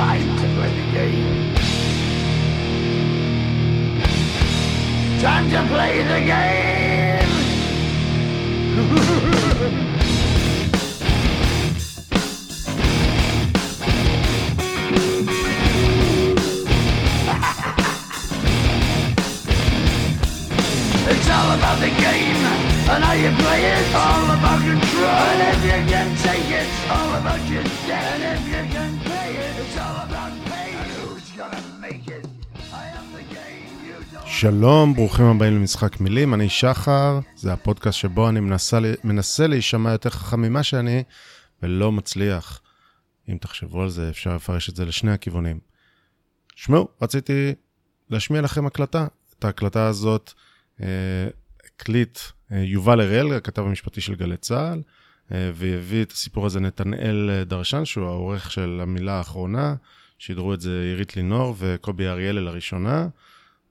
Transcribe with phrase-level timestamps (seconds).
[0.00, 1.54] time to play the game.
[5.20, 7.28] Time to play the game.
[21.12, 22.42] It's all about the game
[22.92, 23.94] and how you play it.
[23.94, 25.10] All about control.
[25.30, 28.20] And if you can take it, all about your debt.
[28.20, 28.89] And if you can
[34.26, 40.10] שלום, ברוכים הבאים למשחק מילים, אני שחר, זה הפודקאסט שבו אני מנסה, מנסה להישמע יותר
[40.10, 41.02] חכם ממה שאני,
[41.62, 42.60] ולא מצליח.
[43.28, 45.58] אם תחשבו על זה, אפשר לפרש את זה לשני הכיוונים.
[46.56, 47.54] שמעו, רציתי
[48.10, 49.06] להשמיע לכם הקלטה.
[49.38, 50.32] את ההקלטה הזאת
[50.80, 50.86] אה,
[51.64, 52.18] הקליט
[52.52, 54.82] אה, יובל הראל, הכתב המשפטי של גלי צה"ל,
[55.30, 59.74] והביא את הסיפור הזה נתנאל אה, דרשן, שהוא העורך של המילה האחרונה,
[60.18, 63.08] שידרו את זה עירית לינור וקובי אריאלה לראשונה.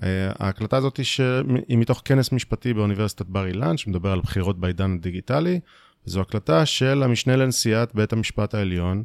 [0.00, 0.04] Uh,
[0.38, 1.20] ההקלטה הזאת היא, ש...
[1.68, 5.60] היא מתוך כנס משפטי באוניברסיטת בר אילן, שמדבר על בחירות בעידן הדיגיטלי,
[6.06, 9.04] וזו הקלטה של המשנה לנשיאת בית המשפט העליון,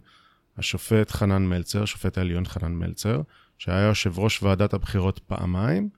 [0.57, 3.21] השופט חנן מלצר, שופט העליון חנן מלצר,
[3.57, 5.89] שהיה יושב ראש ועדת הבחירות פעמיים,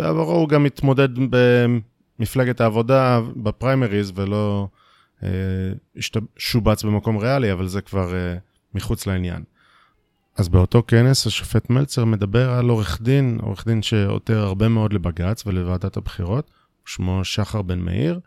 [0.00, 1.08] ועברו הוא גם התמודד
[2.18, 4.68] במפלגת העבודה בפריימריז, ולא
[6.38, 9.42] שובץ במקום ריאלי, אבל זה כבר uh, מחוץ לעניין.
[10.36, 15.46] אז באותו כנס השופט מלצר מדבר על עורך דין, עורך דין שעותר הרבה מאוד לבג"ץ
[15.46, 16.50] ולוועדת הבחירות,
[16.86, 18.20] שמו שחר בן מאיר,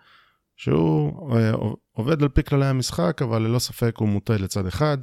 [0.56, 1.52] שהוא אה,
[1.92, 4.98] עובד על פי כללי המשחק, אבל ללא ספק הוא מוטה לצד אחד,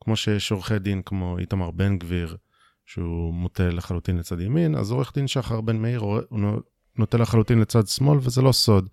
[0.00, 2.36] כמו שיש עורכי דין כמו איתמר בן גביר,
[2.86, 6.60] שהוא מוטה לחלוטין לצד ימין, אז עורך דין שחר בן מאיר הוא
[6.98, 8.88] נוטה לחלוטין לצד שמאל, וזה לא סוד.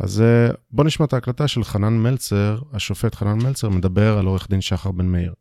[0.00, 4.50] אז אה, בואו נשמע את ההקלטה של חנן מלצר, השופט חנן מלצר מדבר על עורך
[4.50, 5.32] דין שחר בן מאיר.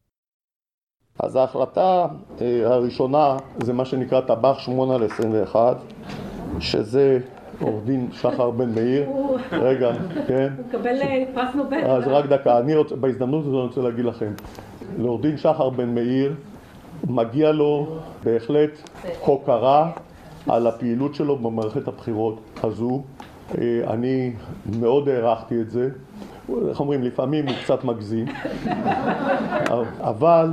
[1.19, 2.05] אז ההחלטה
[2.41, 5.77] אה, הראשונה זה מה שנקרא טבח 8 על 21,
[6.59, 7.19] שזה
[7.61, 9.09] עורך דין שחר בן מאיר.
[9.52, 9.92] רגע,
[10.27, 10.53] כן?
[10.58, 11.83] הוא מקבל אה, פרס נובל.
[11.86, 14.33] אז רק דקה, אני רוצה, בהזדמנות הזאת אני רוצה להגיד לכם,
[14.97, 16.36] לעורך דין שחר בן מאיר
[17.08, 19.92] מגיע לו בהחלט הוקרה
[20.47, 23.03] על הפעילות שלו במערכת הבחירות הזו.
[23.61, 24.33] אה, אני
[24.80, 25.89] מאוד הערכתי את זה.
[26.69, 28.25] איך אומרים, לפעמים הוא קצת מגזים,
[30.02, 30.52] אבל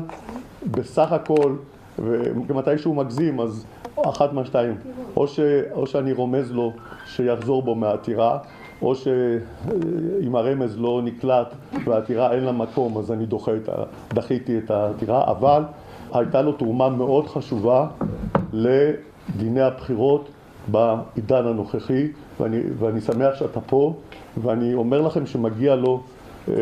[0.70, 1.56] בסך הכל,
[1.98, 3.66] ומתי שהוא מגזים, אז
[4.04, 4.74] אחת מהשתיים,
[5.16, 5.40] או, ש,
[5.72, 6.72] או שאני רומז לו
[7.06, 8.38] שיחזור בו מהעתירה,
[8.82, 13.72] או שאם הרמז לא נקלט והעתירה אין לה מקום, אז אני דוחה את ה,
[14.14, 15.62] דחיתי את העתירה, אבל
[16.12, 17.86] הייתה לו תרומה מאוד חשובה
[18.52, 20.28] לדיני הבחירות
[20.68, 22.08] בעידן הנוכחי,
[22.40, 24.00] ואני, ואני שמח שאתה פה,
[24.42, 26.02] ואני אומר לכם שמגיע לו,
[26.48, 26.54] אה,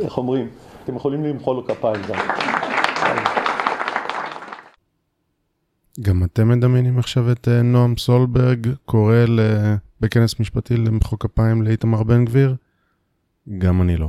[0.00, 0.48] איך אומרים,
[0.84, 2.18] אתם יכולים למחוא לו כפיים גם.
[6.00, 9.14] גם אתם מדמיינים עכשיו את uh, נועם סולברג קורא.
[10.00, 12.56] בכנס משפטי למחוא כפיים לאיתמר בן גביר?
[13.58, 14.08] גם אני לא.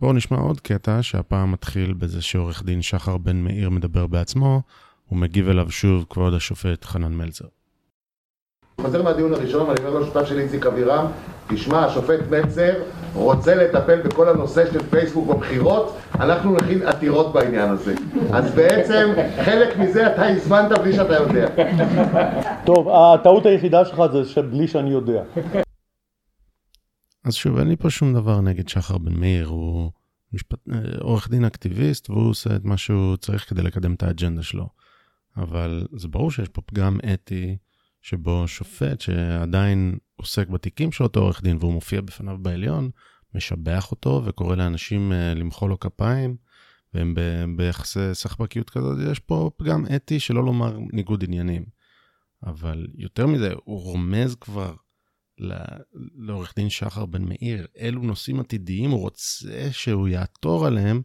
[0.00, 4.62] בואו נשמע עוד קטע שהפעם מתחיל בזה שעורך דין שחר בן מאיר מדבר בעצמו,
[5.12, 7.46] ומגיב אליו שוב כבוד השופט חנן מלצר.
[8.80, 11.06] חוזר מהדיון הראשון ואני אומר לשותף שלי איציק אבירם
[11.48, 12.72] תשמע, השופט מלצר
[13.14, 17.94] רוצה לטפל בכל הנושא של פייסבוק בבחירות אנחנו נכין עתירות בעניין הזה
[18.32, 19.12] אז בעצם
[19.44, 21.48] חלק מזה אתה הזמנת בלי שאתה יודע
[22.66, 25.22] טוב, הטעות היחידה שלך זה שבלי שאני יודע.
[27.24, 29.90] אז שוב, אין לי פה שום דבר נגד שחר בן מאיר, הוא
[30.32, 30.58] משפט...
[31.00, 34.68] עורך דין אקטיביסט והוא עושה את מה שהוא צריך כדי לקדם את האג'נדה שלו.
[35.36, 37.56] אבל זה ברור שיש פה פגם אתי
[38.04, 42.90] שבו שופט שעדיין עוסק בתיקים של אותו עורך דין והוא מופיע בפניו בעליון,
[43.34, 46.36] משבח אותו וקורא לאנשים אה, למחוא לו כפיים,
[46.94, 47.14] והם
[47.56, 51.64] ביחסי סחבקיות כזאת, יש פה פגם אתי שלא לומר ניגוד עניינים.
[52.46, 54.74] אבל יותר מזה, הוא רומז כבר
[56.18, 61.02] לעורך דין שחר בן מאיר, אילו נושאים עתידיים הוא רוצה שהוא יעתור עליהם,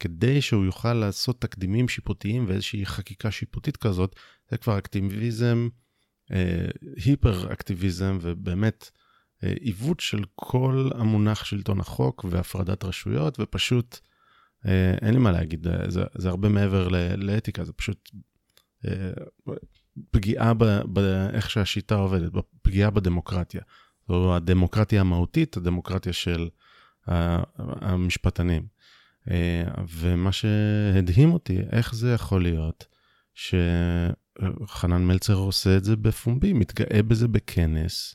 [0.00, 4.16] כדי שהוא יוכל לעשות תקדימים שיפוטיים ואיזושהי חקיקה שיפוטית כזאת,
[4.50, 5.68] זה כבר אקטיביזם
[6.96, 8.90] היפר אקטיביזם ובאמת
[9.44, 13.98] אה, עיוות של כל המונח שלטון החוק והפרדת רשויות ופשוט
[14.66, 18.10] אה, אין לי מה להגיד זה, זה הרבה מעבר לאתיקה זה פשוט
[20.10, 22.32] פגיעה באיך שהשיטה עובדת
[22.62, 23.60] פגיעה בדמוקרטיה
[24.08, 26.48] זו הדמוקרטיה המהותית הדמוקרטיה של
[27.56, 28.66] המשפטנים
[29.88, 32.86] ומה שהדהים אותי איך זה יכול להיות.
[33.34, 33.54] ש...
[34.66, 38.14] חנן מלצר עושה את זה בפומבי, מתגאה בזה בכנס,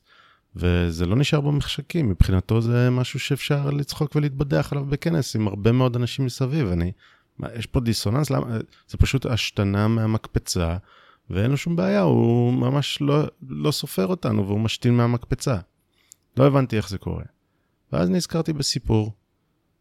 [0.56, 5.95] וזה לא נשאר במחשכים, מבחינתו זה משהו שאפשר לצחוק ולהתבדח עליו בכנס עם הרבה מאוד
[5.95, 6.68] אנשים מסביב.
[6.68, 6.91] אני
[7.39, 8.29] מה, יש פה דיסוננס?
[8.29, 8.57] למה?
[8.88, 10.77] זה פשוט השתנה מהמקפצה,
[11.29, 15.57] ואין לו שום בעיה, הוא ממש לא, לא סופר אותנו, והוא משתין מהמקפצה.
[16.38, 17.24] לא הבנתי איך זה קורה.
[17.94, 19.13] ואז נזכרתי בסיפור,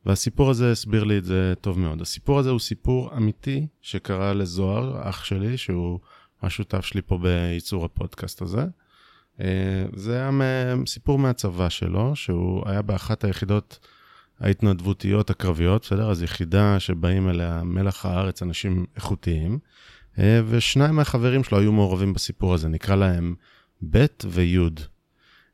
[0.06, 2.00] והסיפור הזה הסביר לי את זה טוב מאוד.
[2.00, 5.98] הסיפור הזה הוא סיפור אמיתי שקרה לזוהר, אח שלי, שהוא
[6.42, 8.64] השותף שלי פה בייצור הפודקאסט הזה.
[9.40, 10.30] אה, זה היה
[10.86, 13.78] סיפור מהצבא שלו, שהוא היה באחת היחידות
[14.40, 16.10] ההתנדבותיות הקרביות, בסדר?
[16.10, 19.58] אז יחידה שבאים אליה מלח הארץ, אנשים איכותיים,
[20.18, 23.34] אה, ושניים מהחברים שלו היו מעורבים בסיפור הזה, נקרא להם
[23.90, 24.58] ב' וי'.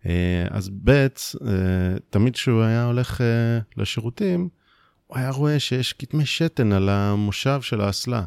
[0.06, 1.06] אה, אז ב',
[2.10, 3.20] תמיד כשהוא היה הולך
[3.76, 4.48] לשירותים,
[5.06, 8.22] הוא היה רואה שיש כתמי שתן על המושב של האסלה.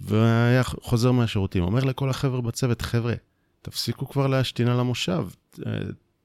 [0.00, 3.14] והיה חוזר מהשירותים, אומר לכל החבר'ה בצוות, חבר'ה,
[3.62, 5.28] תפסיקו כבר להשתין על המושב.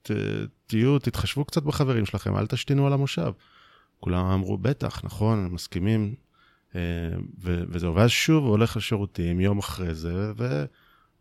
[0.01, 0.11] ת,
[0.67, 3.31] תהיו, תתחשבו קצת בחברים שלכם, אל תשתינו על המושב.
[3.99, 6.15] כולם אמרו, בטח, נכון, מסכימים,
[6.75, 6.81] אה,
[7.43, 7.95] ו- וזהו.
[7.95, 10.31] ואז שוב הולך לשירותים יום אחרי זה,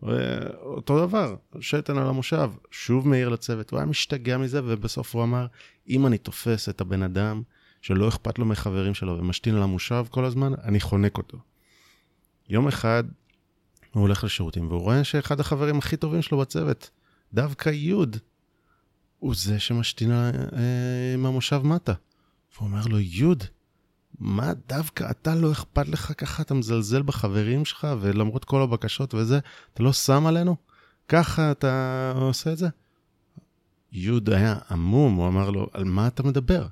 [0.03, 5.47] ואותו דבר, שתן על המושב, שוב מעיר לצוות, הוא היה משתגע מזה, ובסוף הוא אמר,
[5.89, 7.43] אם אני תופס את הבן אדם
[7.81, 11.39] שלא אכפת לו מחברים שלו ומשתין על המושב כל הזמן, אני חונק אותו.
[12.49, 13.05] יום אחד
[13.93, 16.91] הוא הולך לשירותים, והוא רואה שאחד החברים הכי טובים שלו בצוות,
[17.35, 18.17] דווקא יוד,
[19.19, 20.31] הוא זה שמשתין אה,
[21.15, 21.93] עם המושב מטה.
[22.57, 23.45] והוא אומר לו, יוד,
[24.19, 29.39] מה דווקא אתה לא אכפת לך ככה, אתה מזלזל בחברים שלך, ולמרות כל הבקשות וזה,
[29.75, 30.57] אתה לא שם עלינו?
[31.09, 32.69] ככה אתה עושה את זה?
[33.93, 36.67] יוד היה עמום, הוא אמר לו, על מה אתה מדבר?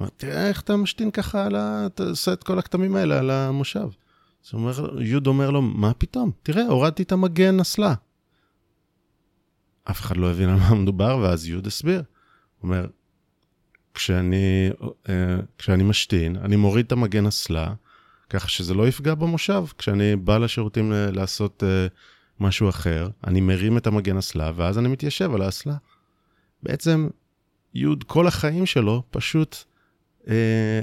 [0.00, 1.86] אמר, תראה איך אתה משתין ככה, על ה...
[1.86, 3.88] אתה עושה את כל הכתמים האלה על המושב.
[4.46, 6.30] אז אומר, יוד אומר לו, מה פתאום?
[6.42, 7.94] תראה, הורדתי את המגן אסלה.
[9.84, 11.96] אף אחד לא הבין על מה מדובר, ואז יוד הסביר.
[11.96, 12.04] הוא
[12.62, 12.86] אומר,
[13.94, 14.70] כשאני,
[15.08, 17.74] אה, כשאני משתין, אני מוריד את המגן אסלה,
[18.30, 19.64] ככה שזה לא יפגע במושב.
[19.78, 21.86] כשאני בא לשירותים לעשות אה,
[22.40, 25.76] משהו אחר, אני מרים את המגן אסלה, ואז אני מתיישב על האסלה.
[26.62, 27.08] בעצם,
[27.74, 29.56] יוד כל החיים שלו פשוט
[30.28, 30.80] אה,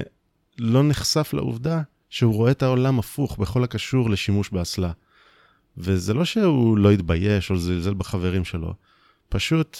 [0.58, 1.82] לא נחשף לעובדה
[2.14, 4.92] שהוא רואה את העולם הפוך בכל הקשור לשימוש באסלה.
[5.76, 8.74] וזה לא שהוא לא התבייש או זלזל בחברים שלו,
[9.28, 9.78] פשוט,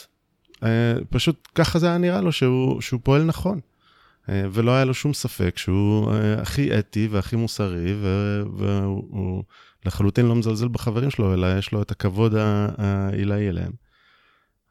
[0.63, 3.61] אה, פשוט ככה זה היה נראה לו שהוא, שהוא פועל נכון.
[4.29, 7.95] אה, ולא היה לו שום ספק שהוא אה, הכי אתי והכי מוסרי,
[8.57, 9.45] והוא
[9.87, 12.35] לחלוטין לא מזלזל בחברים שלו, אלא יש לו את הכבוד
[12.79, 13.73] העילאי אליהם.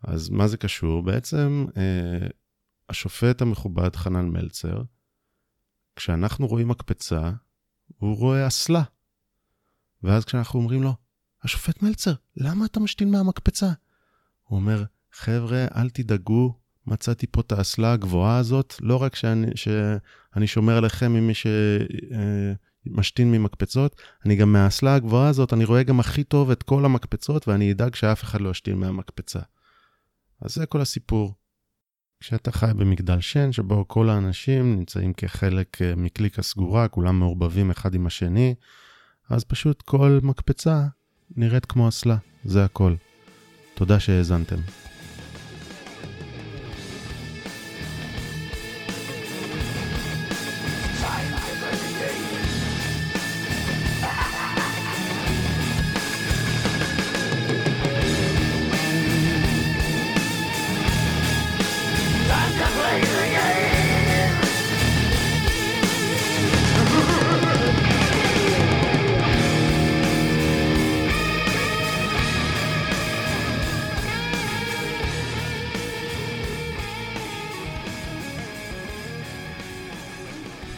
[0.04, 1.04] אז מה זה קשור?
[1.04, 1.66] בעצם
[2.90, 4.82] השופט המכובד חנן מלצר,
[5.96, 7.32] כשאנחנו רואים מקפצה,
[7.98, 8.84] הוא רואה אסלה.
[10.04, 10.96] ואז כשאנחנו אומרים לו,
[11.44, 13.72] השופט מלצר, למה אתה משתין מהמקפצה?
[14.44, 16.58] הוא אומר, חבר'ה, אל תדאגו,
[16.88, 21.34] מצאתי פה את האסלה הגבוהה הזאת, לא רק שאני, שאני שומר עליכם ממי
[22.86, 27.48] שמשתין ממקפצות, אני גם מהאסלה הגבוהה הזאת, אני רואה גם הכי טוב את כל המקפצות,
[27.48, 29.40] ואני אדאג שאף אחד לא ישתין מהמקפצה.
[30.42, 31.34] אז זה כל הסיפור.
[32.24, 37.96] כשאתה חי במגדל שן, שבו כל האנשים נמצאים כחלק אה, מקליקה סגורה, כולם מעורבבים אחד
[37.96, 38.56] עם השני,
[39.30, 40.84] אז פשוט כל מקפצה
[41.36, 42.96] נראית כמו אסלה, זה הכל.
[43.74, 44.83] תודה שהאזנתם.